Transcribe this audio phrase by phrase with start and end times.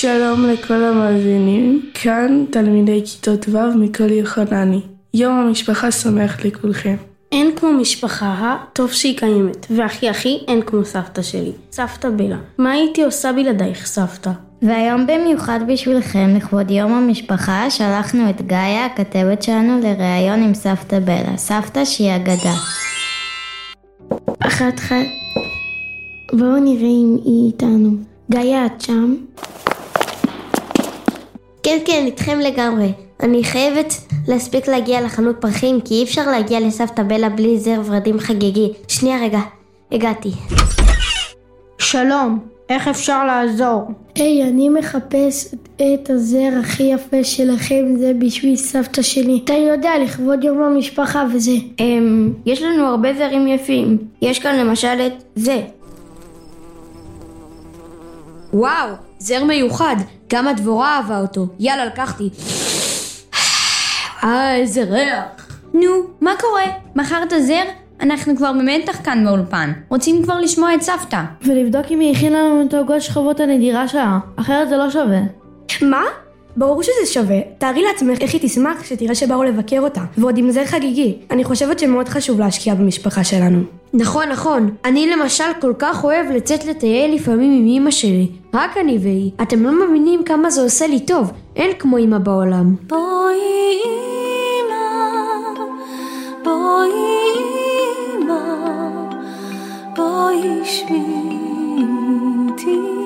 [0.00, 4.80] שלום לכל המאזינים, כאן תלמידי כיתות ו' מכל יוחנני.
[5.14, 6.96] יום המשפחה שמח לכולכם.
[7.32, 12.36] אין כמו משפחה, טוב שהיא קיימת, והכי הכי אין כמו סבתא שלי, סבתא בלה.
[12.58, 14.30] מה הייתי עושה בלעדייך, סבתא?
[14.62, 21.36] והיום במיוחד בשבילכם, לכבוד יום המשפחה, שלחנו את גאיה, הכתבת שלנו, לראיון עם סבתא בלה,
[21.36, 22.54] סבתא שהיא אגדה.
[24.38, 25.06] אחת אחת.
[26.32, 27.90] בואו נראה אם היא איתנו.
[28.30, 29.14] גאיה, את שם?
[31.66, 32.92] כן, כן, איתכם לגמרי.
[33.22, 33.94] אני חייבת
[34.28, 38.72] להספיק להגיע לחנות פרחים, כי אי אפשר להגיע לסבתא בלה בלי זר ורדים חגיגי.
[38.88, 39.38] שנייה רגע,
[39.92, 40.30] הגעתי.
[41.78, 43.82] שלום, איך אפשר לעזור?
[44.14, 49.40] היי, hey, אני מחפש את הזר הכי יפה שלכם, זה בשביל סבתא שלי.
[49.44, 51.56] אתה יודע, לכבוד יום המשפחה וזה.
[51.80, 53.98] אמ, יש לנו הרבה זרים יפים.
[54.22, 55.62] יש כאן למשל את זה.
[58.52, 59.96] וואו, זר מיוחד.
[60.32, 61.46] גם הדבורה אהבה אותו.
[61.58, 62.30] יאללה, לקחתי.
[64.24, 65.24] אה, איזה ריח.
[65.74, 66.64] נו, מה קורה?
[66.96, 67.62] מכרת זר?
[68.00, 69.72] אנחנו כבר במתח כאן באולפן.
[69.88, 71.20] רוצים כבר לשמוע את סבתא.
[71.42, 75.20] ולבדוק אם היא הכינה לנו את העוגות שכבות הנדירה שלה, אחרת זה לא שווה.
[75.82, 76.02] מה?
[76.56, 77.40] ברור שזה שווה.
[77.58, 81.18] תארי לעצמך איך היא תשמח כשתראה שבאו לבקר אותה, ועוד עם זר חגיגי.
[81.30, 83.60] אני חושבת שמאוד חשוב להשקיע במשפחה שלנו.
[83.94, 84.70] נכון, נכון.
[84.84, 88.28] אני למשל כל כך אוהב לצאת לטייל לפעמים עם אמא שלי.
[88.54, 89.30] רק אני והיא.
[89.42, 91.32] אתם לא מבינים כמה זה עושה לי טוב.
[91.56, 92.74] אין כמו אמא בעולם.
[92.86, 94.76] בואי אמא,
[96.44, 96.90] בואי
[98.16, 98.40] אמא,
[99.96, 101.04] בואי שמי
[102.48, 103.05] איתי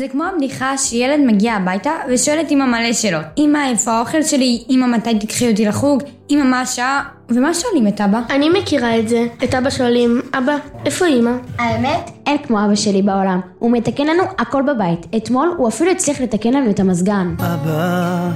[0.00, 3.24] זה כמו הבדיחה שילד מגיע הביתה ושואל את אמא מלא שאלות.
[3.38, 4.64] אמא, איפה האוכל שלי?
[4.70, 6.02] אמא, מתי תקחי אותי לחוג?
[6.30, 7.02] אמא, מה השעה?
[7.28, 8.20] ומה שואלים את אבא?
[8.30, 9.26] אני מכירה את זה.
[9.44, 10.56] את אבא שואלים, אבא,
[10.86, 11.30] איפה אמא?
[11.58, 13.40] האמת, אין כמו אבא שלי בעולם.
[13.58, 15.06] הוא מתקן לנו הכל בבית.
[15.16, 17.34] אתמול הוא אפילו הצליח לתקן לנו את המזגן.
[17.38, 18.30] אבא,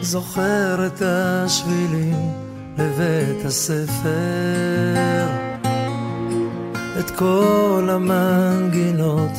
[0.00, 2.14] זוכר את השבילים
[2.78, 5.11] לבית הספר,
[7.16, 9.30] כל המנגינות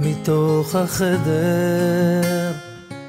[0.00, 2.52] מתוך החדר.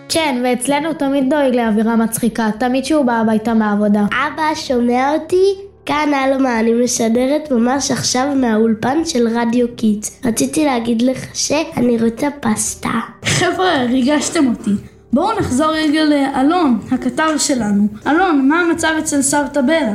[0.09, 4.05] כן, ואצלנו הוא תמיד דואג לאווירה מצחיקה, תמיד שהוא בא הביתה מהעבודה.
[4.05, 5.55] אבא, שומע אותי?
[5.85, 10.21] כאן אלמה, אני משדרת ממש עכשיו מהאולפן של רדיו Kids.
[10.25, 12.99] רציתי להגיד לך שאני רוצה פסטה.
[13.25, 14.71] חבר'ה, ריגשתם אותי.
[15.13, 17.87] בואו נחזור רגע לאלון, הכתב שלנו.
[18.07, 19.93] אלון, מה המצב אצל סבתא בלה?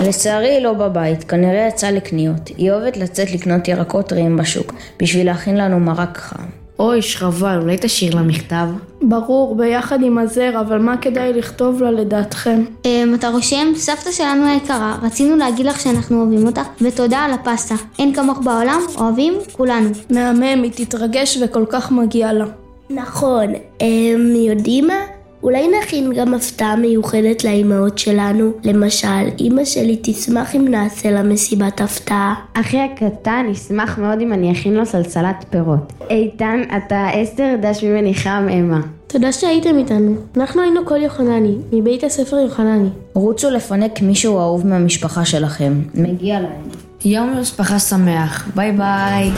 [0.00, 2.48] לצערי היא לא בבית, כנראה יצאה לקניות.
[2.56, 6.44] היא אוהבת לצאת לקנות ירקות טריים בשוק, בשביל להכין לנו מרק חם.
[6.78, 8.66] אוי, שרבל, אולי תשאיר לה מכתב?
[9.02, 12.64] ברור, ביחד עם הזר, אבל מה כדאי לכתוב לה לדעתכם?
[12.84, 13.72] אמ, אתה רושם?
[13.76, 17.74] סבתא שלנו היקרה, רצינו להגיד לך שאנחנו אוהבים אותך, ותודה על הפסטה.
[17.98, 19.90] אין כמוך בעולם, אוהבים כולנו.
[20.10, 22.44] מהמם, היא תתרגש וכל כך מגיע לה.
[22.90, 23.46] נכון,
[23.80, 25.15] הם יודעים מה?
[25.46, 28.50] אולי נכין גם הפתעה מיוחדת לאימהות שלנו.
[28.64, 32.34] למשל, אימא שלי תשמח אם נעשה לה מסיבת הפתעה.
[32.54, 35.92] אחי הקטן ישמח מאוד אם אני אכין לו סלסלת פירות.
[36.10, 38.80] איתן, אתה עשר דש ממני חם אמה.
[39.06, 40.14] תודה שהייתם איתנו.
[40.36, 42.88] אנחנו היינו כל יוחנני, מבית הספר יוחנני.
[43.14, 45.72] רוצו לפנק מישהו אהוב מהמשפחה שלכם.
[45.94, 46.68] מגיע להם.
[47.04, 48.48] יום משפחה שמח.
[48.54, 49.30] ביי ביי.